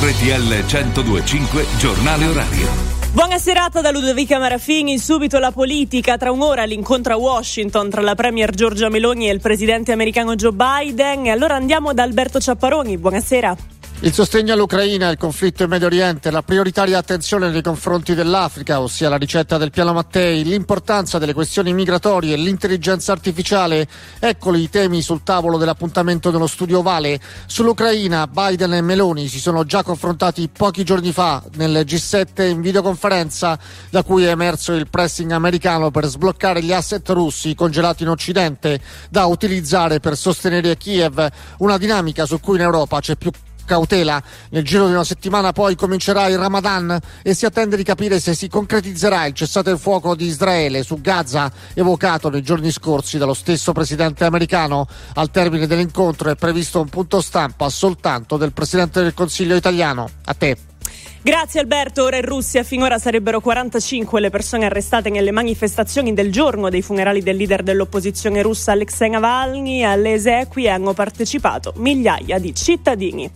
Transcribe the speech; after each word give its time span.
RTL 0.00 0.64
1025 0.64 1.66
Giornale 1.76 2.26
Orario. 2.26 2.68
Buona 3.10 3.36
serata 3.36 3.80
da 3.80 3.90
Ludovica 3.90 4.38
Marafini. 4.38 4.96
Subito 4.96 5.40
la 5.40 5.50
politica. 5.50 6.16
Tra 6.16 6.30
un'ora 6.30 6.62
l'incontro 6.62 7.14
a 7.14 7.16
Washington 7.16 7.90
tra 7.90 8.00
la 8.00 8.14
Premier 8.14 8.50
Giorgia 8.52 8.88
Meloni 8.90 9.28
e 9.28 9.32
il 9.32 9.40
presidente 9.40 9.90
americano 9.90 10.36
Joe 10.36 10.52
Biden. 10.52 11.26
E 11.26 11.30
allora 11.30 11.56
andiamo 11.56 11.92
da 11.94 12.04
Alberto 12.04 12.38
Ciapparoni. 12.38 12.96
Buonasera. 12.96 13.77
Il 14.00 14.12
sostegno 14.12 14.52
all'Ucraina, 14.52 15.10
il 15.10 15.18
conflitto 15.18 15.64
in 15.64 15.70
Medio 15.70 15.88
Oriente, 15.88 16.30
la 16.30 16.42
prioritaria 16.42 16.98
attenzione 16.98 17.50
nei 17.50 17.62
confronti 17.62 18.14
dell'Africa, 18.14 18.80
ossia 18.80 19.08
la 19.08 19.16
ricetta 19.16 19.58
del 19.58 19.72
piano 19.72 19.92
Mattei, 19.92 20.44
l'importanza 20.44 21.18
delle 21.18 21.34
questioni 21.34 21.72
migratorie 21.72 22.36
l'intelligenza 22.36 23.10
artificiale, 23.10 23.88
eccoli 24.20 24.62
i 24.62 24.70
temi 24.70 25.02
sul 25.02 25.24
tavolo 25.24 25.58
dell'appuntamento 25.58 26.30
dello 26.30 26.46
studio 26.46 26.80
Vale. 26.80 27.18
Sull'Ucraina 27.46 28.28
Biden 28.28 28.74
e 28.74 28.82
Meloni 28.82 29.26
si 29.26 29.40
sono 29.40 29.64
già 29.64 29.82
confrontati 29.82 30.48
pochi 30.48 30.84
giorni 30.84 31.10
fa 31.10 31.42
nel 31.56 31.84
G7 31.84 32.48
in 32.48 32.60
videoconferenza 32.60 33.58
da 33.90 34.04
cui 34.04 34.22
è 34.22 34.30
emerso 34.30 34.74
il 34.74 34.88
pressing 34.88 35.32
americano 35.32 35.90
per 35.90 36.06
sbloccare 36.06 36.62
gli 36.62 36.72
asset 36.72 37.06
russi 37.08 37.56
congelati 37.56 38.04
in 38.04 38.10
Occidente 38.10 38.80
da 39.10 39.26
utilizzare 39.26 39.98
per 39.98 40.16
sostenere 40.16 40.76
Kiev, 40.76 41.28
una 41.58 41.76
dinamica 41.76 42.26
su 42.26 42.38
cui 42.38 42.54
in 42.54 42.62
Europa 42.62 43.00
c'è 43.00 43.16
più 43.16 43.32
cautela. 43.68 44.20
Nel 44.50 44.64
giro 44.64 44.86
di 44.86 44.92
una 44.92 45.04
settimana 45.04 45.52
poi 45.52 45.76
comincerà 45.76 46.26
il 46.26 46.38
Ramadan 46.38 46.98
e 47.22 47.34
si 47.34 47.44
attende 47.44 47.76
di 47.76 47.84
capire 47.84 48.18
se 48.18 48.34
si 48.34 48.48
concretizzerà 48.48 49.26
il 49.26 49.34
cessate 49.34 49.70
il 49.70 49.78
fuoco 49.78 50.16
di 50.16 50.24
Israele 50.24 50.82
su 50.82 51.00
Gaza 51.00 51.52
evocato 51.74 52.30
nei 52.30 52.42
giorni 52.42 52.72
scorsi 52.72 53.18
dallo 53.18 53.34
stesso 53.34 53.72
presidente 53.72 54.24
americano. 54.24 54.88
Al 55.14 55.30
termine 55.30 55.66
dell'incontro 55.66 56.30
è 56.30 56.34
previsto 56.34 56.80
un 56.80 56.88
punto 56.88 57.20
stampa 57.20 57.68
soltanto 57.68 58.38
del 58.38 58.52
presidente 58.52 59.02
del 59.02 59.14
Consiglio 59.14 59.54
italiano. 59.54 60.08
A 60.24 60.34
te. 60.34 60.56
Grazie 61.20 61.60
Alberto. 61.60 62.04
Ora 62.04 62.16
in 62.16 62.24
Russia 62.24 62.62
finora 62.62 62.96
sarebbero 62.98 63.40
45 63.40 64.20
le 64.20 64.30
persone 64.30 64.66
arrestate 64.66 65.10
nelle 65.10 65.32
manifestazioni 65.32 66.14
del 66.14 66.30
giorno 66.30 66.68
dei 66.68 66.80
funerali 66.80 67.22
del 67.22 67.36
leader 67.36 67.64
dell'opposizione 67.64 68.40
russa 68.40 68.72
Alexei 68.72 69.10
Navalny. 69.10 69.82
Alle 69.82 70.12
esequie 70.12 70.70
hanno 70.70 70.92
partecipato 70.92 71.72
migliaia 71.76 72.38
di 72.38 72.54
cittadini. 72.54 73.28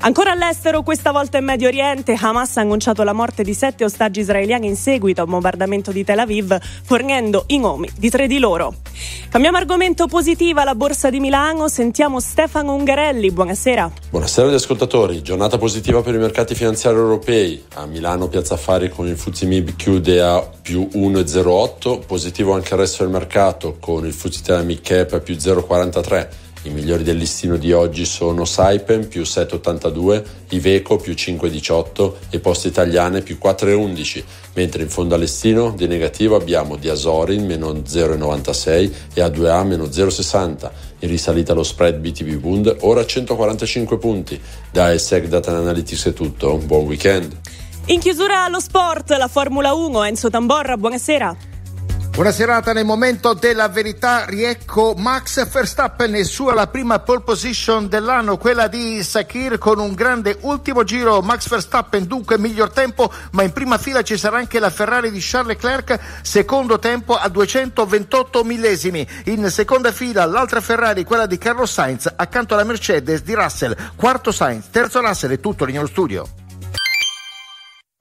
Ancora 0.00 0.32
all'estero, 0.32 0.82
questa 0.82 1.10
volta 1.10 1.38
in 1.38 1.44
Medio 1.44 1.66
Oriente, 1.66 2.16
Hamas 2.18 2.56
ha 2.56 2.60
annunciato 2.60 3.02
la 3.02 3.12
morte 3.12 3.42
di 3.42 3.54
sette 3.54 3.84
ostaggi 3.84 4.20
israeliani 4.20 4.66
in 4.66 4.76
seguito 4.76 5.22
a 5.22 5.24
un 5.24 5.30
bombardamento 5.30 5.92
di 5.92 6.04
Tel 6.04 6.18
Aviv, 6.18 6.56
fornendo 6.84 7.44
i 7.48 7.58
nomi 7.58 7.90
di 7.96 8.10
tre 8.10 8.26
di 8.26 8.38
loro. 8.38 8.74
Cambiamo 9.34 9.56
argomento 9.56 10.06
positiva, 10.06 10.62
la 10.62 10.76
borsa 10.76 11.10
di 11.10 11.18
Milano. 11.18 11.66
Sentiamo 11.66 12.20
Stefano 12.20 12.72
Ungarelli. 12.72 13.32
Buonasera. 13.32 13.90
Buonasera 14.10 14.46
agli 14.46 14.54
ascoltatori. 14.54 15.22
Giornata 15.22 15.58
positiva 15.58 16.02
per 16.02 16.14
i 16.14 16.18
mercati 16.18 16.54
finanziari 16.54 16.98
europei. 16.98 17.64
A 17.74 17.86
Milano 17.86 18.28
Piazza 18.28 18.54
Affari 18.54 18.90
con 18.90 19.08
il 19.08 19.16
FTSE 19.16 19.46
MIB 19.46 19.74
chiude 19.74 20.22
a 20.22 20.40
più 20.40 20.88
1,08. 20.88 22.06
Positivo 22.06 22.52
anche 22.52 22.74
il 22.74 22.78
resto 22.78 23.02
del 23.02 23.10
mercato 23.10 23.76
con 23.80 24.06
il 24.06 24.12
FTSE 24.12 24.62
Mid 24.62 24.82
Cap 24.82 25.14
a 25.14 25.18
più 25.18 25.34
0,43. 25.34 26.28
I 26.64 26.70
migliori 26.70 27.02
del 27.02 27.18
listino 27.18 27.58
di 27.58 27.72
oggi 27.72 28.06
sono 28.06 28.46
Saipem 28.46 29.06
più 29.06 29.20
7,82, 29.20 30.24
Iveco 30.48 30.96
più 30.96 31.12
5,18 31.12 32.12
e 32.30 32.40
Poste 32.40 32.68
Italiane 32.68 33.20
più 33.20 33.36
4,11, 33.40 34.24
mentre 34.54 34.82
in 34.82 34.88
fondo 34.88 35.14
al 35.14 35.20
listino 35.20 35.74
di 35.76 35.86
negativo 35.86 36.36
abbiamo 36.36 36.76
Diasorin 36.76 37.44
meno 37.44 37.70
0,96 37.70 38.92
e 39.12 39.20
A2A 39.20 39.66
meno 39.66 39.84
0,60. 39.84 40.70
In 41.00 41.08
risalita 41.10 41.52
lo 41.52 41.62
spread 41.62 41.98
BTB 41.98 42.32
Bund 42.36 42.74
ora 42.80 43.02
a 43.02 43.06
145 43.06 43.98
punti. 43.98 44.40
Da 44.70 44.90
ESEC 44.90 45.26
Data 45.26 45.54
Analytics 45.54 46.06
è 46.06 46.12
tutto, 46.14 46.56
buon 46.56 46.86
weekend. 46.86 47.36
In 47.86 48.00
chiusura 48.00 48.44
allo 48.44 48.60
sport, 48.60 49.10
la 49.10 49.28
Formula 49.28 49.74
1, 49.74 50.04
Enzo 50.04 50.30
Tamborra, 50.30 50.78
buonasera. 50.78 51.52
Buona 52.14 52.30
serata, 52.30 52.72
nel 52.72 52.84
momento 52.84 53.34
della 53.34 53.66
verità 53.66 54.24
riecco 54.26 54.94
Max 54.96 55.44
Verstappen 55.48 56.14
e 56.14 56.22
sua 56.22 56.54
la 56.54 56.68
prima 56.68 57.00
pole 57.00 57.22
position 57.22 57.88
dell'anno, 57.88 58.36
quella 58.36 58.68
di 58.68 59.02
Sakir 59.02 59.58
con 59.58 59.80
un 59.80 59.94
grande 59.94 60.38
ultimo 60.42 60.84
giro. 60.84 61.20
Max 61.22 61.48
Verstappen 61.48 62.06
dunque 62.06 62.38
miglior 62.38 62.70
tempo, 62.70 63.12
ma 63.32 63.42
in 63.42 63.52
prima 63.52 63.78
fila 63.78 64.02
ci 64.02 64.16
sarà 64.16 64.36
anche 64.36 64.60
la 64.60 64.70
Ferrari 64.70 65.10
di 65.10 65.18
Charles 65.20 65.56
Leclerc, 65.56 65.98
secondo 66.22 66.78
tempo 66.78 67.16
a 67.16 67.28
228 67.28 68.44
millesimi. 68.44 69.04
In 69.24 69.50
seconda 69.50 69.90
fila 69.90 70.24
l'altra 70.24 70.60
Ferrari, 70.60 71.02
quella 71.02 71.26
di 71.26 71.36
Carlos 71.36 71.72
Sainz, 71.72 72.12
accanto 72.14 72.54
alla 72.54 72.62
Mercedes 72.62 73.24
di 73.24 73.34
Russell, 73.34 73.76
quarto 73.96 74.30
Sainz, 74.30 74.70
terzo 74.70 75.00
Russell 75.00 75.32
e 75.32 75.40
tutto 75.40 75.64
lì 75.64 75.72
nello 75.72 75.88
studio. 75.88 76.43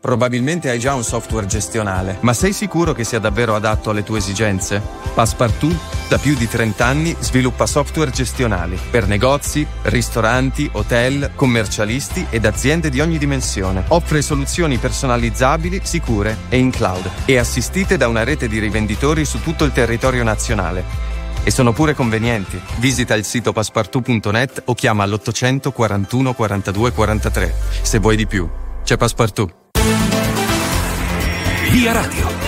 Probabilmente 0.00 0.70
hai 0.70 0.78
già 0.78 0.94
un 0.94 1.02
software 1.02 1.46
gestionale, 1.46 2.18
ma 2.20 2.32
sei 2.32 2.52
sicuro 2.52 2.92
che 2.92 3.02
sia 3.02 3.18
davvero 3.18 3.56
adatto 3.56 3.90
alle 3.90 4.04
tue 4.04 4.18
esigenze? 4.18 4.80
Passepartout 5.12 5.76
da 6.08 6.18
più 6.18 6.36
di 6.36 6.48
30 6.48 6.86
anni 6.86 7.16
sviluppa 7.18 7.66
software 7.66 8.12
gestionali 8.12 8.78
per 8.90 9.08
negozi, 9.08 9.66
ristoranti, 9.82 10.70
hotel, 10.74 11.32
commercialisti 11.34 12.28
ed 12.30 12.44
aziende 12.44 12.90
di 12.90 13.00
ogni 13.00 13.18
dimensione. 13.18 13.84
Offre 13.88 14.22
soluzioni 14.22 14.78
personalizzabili, 14.78 15.80
sicure 15.82 16.36
e 16.48 16.58
in 16.58 16.70
cloud 16.70 17.10
e 17.24 17.36
assistite 17.36 17.96
da 17.96 18.06
una 18.06 18.22
rete 18.22 18.46
di 18.46 18.60
rivenditori 18.60 19.24
su 19.24 19.42
tutto 19.42 19.64
il 19.64 19.72
territorio 19.72 20.22
nazionale. 20.22 20.84
E 21.42 21.50
sono 21.50 21.72
pure 21.72 21.94
convenienti. 21.94 22.60
Visita 22.76 23.16
il 23.16 23.24
sito 23.24 23.52
passepartout.net 23.52 24.62
o 24.66 24.74
chiama 24.74 25.02
all'800 25.02 25.72
41 25.72 26.34
42 26.34 26.92
43. 26.92 27.54
Se 27.82 27.98
vuoi 27.98 28.14
di 28.14 28.26
più. 28.28 28.48
C'è 28.84 28.96
Passepartout. 28.96 29.67
Via 31.70 31.92
Radio. 31.92 32.47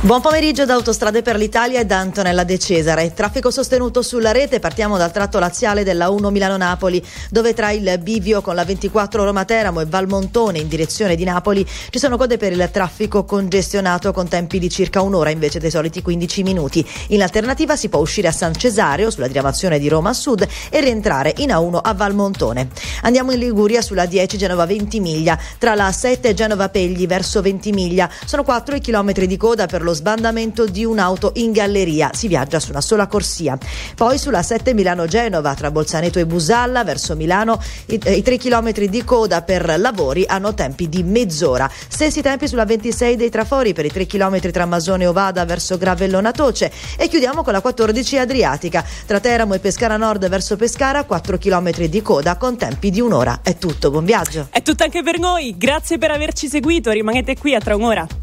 Buon 0.00 0.20
pomeriggio 0.20 0.64
da 0.64 0.74
Autostrade 0.74 1.22
per 1.22 1.34
l'Italia 1.34 1.80
e 1.80 1.84
da 1.84 1.98
Antonella 1.98 2.44
De 2.44 2.56
Cesare. 2.56 3.12
Traffico 3.12 3.50
sostenuto 3.50 4.00
sulla 4.00 4.30
rete, 4.30 4.60
partiamo 4.60 4.96
dal 4.96 5.10
tratto 5.10 5.40
laziale 5.40 5.82
della 5.82 6.08
1 6.08 6.30
Milano-Napoli, 6.30 7.04
dove 7.30 7.52
tra 7.52 7.72
il 7.72 7.98
bivio 8.00 8.40
con 8.40 8.54
la 8.54 8.64
24 8.64 9.24
Roma-Teramo 9.24 9.80
e 9.80 9.86
Valmontone 9.86 10.60
in 10.60 10.68
direzione 10.68 11.16
di 11.16 11.24
Napoli 11.24 11.66
ci 11.90 11.98
sono 11.98 12.16
code 12.16 12.36
per 12.36 12.52
il 12.52 12.68
traffico 12.70 13.24
congestionato 13.24 14.12
con 14.12 14.28
tempi 14.28 14.60
di 14.60 14.70
circa 14.70 15.02
un'ora 15.02 15.30
invece 15.30 15.58
dei 15.58 15.68
soliti 15.68 16.00
15 16.00 16.44
minuti. 16.44 16.88
In 17.08 17.20
alternativa 17.20 17.74
si 17.74 17.88
può 17.88 17.98
uscire 17.98 18.28
a 18.28 18.32
San 18.32 18.54
Cesareo 18.54 19.10
sulla 19.10 19.26
diramazione 19.26 19.80
di 19.80 19.88
Roma 19.88 20.12
sud 20.12 20.46
e 20.70 20.80
rientrare 20.80 21.34
in 21.38 21.48
A1 21.48 21.80
a 21.82 21.92
Valmontone. 21.92 22.68
Andiamo 23.02 23.32
in 23.32 23.40
Liguria 23.40 23.82
sulla 23.82 24.06
10 24.06 24.38
Genova 24.38 24.64
Ventimiglia, 24.64 25.36
tra 25.58 25.74
la 25.74 25.90
7 25.90 26.34
Genova 26.34 26.68
Pegli 26.68 27.08
verso 27.08 27.42
Ventimiglia. 27.42 28.08
Sono 28.24 28.44
4 28.44 28.76
i 28.76 28.80
chilometri 28.80 29.26
di 29.26 29.36
coda 29.36 29.66
per 29.66 29.86
lo 29.88 29.94
sbandamento 29.94 30.66
di 30.66 30.84
un'auto 30.84 31.32
in 31.36 31.52
galleria. 31.52 32.10
Si 32.12 32.28
viaggia 32.28 32.60
su 32.60 32.70
una 32.70 32.82
sola 32.82 33.06
corsia. 33.06 33.56
Poi 33.94 34.18
sulla 34.18 34.42
7 34.42 34.74
Milano-Genova 34.74 35.54
tra 35.54 35.70
Bolzaneto 35.70 36.18
e 36.18 36.26
Busalla 36.26 36.84
verso 36.84 37.16
Milano 37.16 37.60
i, 37.86 38.00
i 38.04 38.22
3 38.22 38.36
km 38.36 38.72
di 38.72 39.04
coda 39.04 39.42
per 39.42 39.78
lavori 39.78 40.24
hanno 40.26 40.52
tempi 40.52 40.88
di 40.88 41.02
mezz'ora. 41.02 41.70
Stessi 41.88 42.20
tempi 42.20 42.46
sulla 42.48 42.66
26 42.66 43.16
dei 43.16 43.30
Trafori 43.30 43.72
per 43.72 43.86
i 43.86 43.90
3 43.92 44.06
km 44.06 44.50
tra 44.50 44.66
Masone 44.66 45.04
e 45.04 45.06
Ovada 45.06 45.44
verso 45.46 45.78
Gravellona 45.78 46.32
Toce 46.32 46.70
e 46.96 47.08
chiudiamo 47.08 47.42
con 47.42 47.54
la 47.54 47.60
14 47.60 48.18
Adriatica 48.18 48.84
tra 49.06 49.20
Teramo 49.20 49.54
e 49.54 49.58
Pescara 49.58 49.96
Nord 49.96 50.28
verso 50.28 50.56
Pescara 50.56 51.04
4 51.04 51.38
km 51.38 51.86
di 51.86 52.02
coda 52.02 52.36
con 52.36 52.56
tempi 52.58 52.90
di 52.90 53.00
un'ora. 53.00 53.40
È 53.42 53.56
tutto, 53.56 53.90
buon 53.90 54.04
viaggio. 54.04 54.48
È 54.50 54.60
tutto 54.60 54.84
anche 54.84 55.02
per 55.02 55.18
noi. 55.18 55.54
Grazie 55.56 55.96
per 55.96 56.10
averci 56.10 56.48
seguito. 56.48 56.90
Rimanete 56.90 57.36
qui 57.38 57.54
a 57.54 57.60
tra 57.60 57.74
un'ora. 57.74 58.08